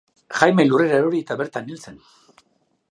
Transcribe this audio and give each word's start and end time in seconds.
Jaime 0.37 0.65
lurrera 0.69 0.97
erori 1.03 1.21
eta 1.25 1.39
bertan 1.43 1.71
hil 1.73 1.81
zen. 1.89 2.05